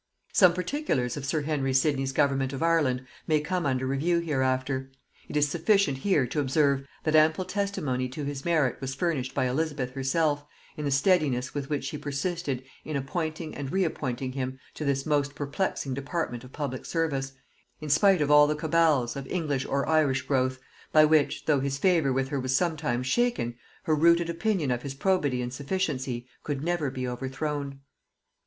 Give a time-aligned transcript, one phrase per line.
[0.33, 4.89] Some particulars of sir Henry Sidney's government of Ireland may come under review hereafter:
[5.29, 9.45] it is sufficient here to observe, that ample testimony to his merit was furnished by
[9.47, 10.43] Elizabeth herself,
[10.75, 15.05] in the steadiness with which she persisted in appointing and re appointing him to this
[15.05, 17.33] most perplexing department of public service,
[17.79, 20.57] in spite of all the cabals, of English or Irish growth,
[20.91, 24.95] by which, though his favor with her was sometimes shaken, her rooted opinion of his
[24.95, 27.81] probity and sufficiency could never be overthrown.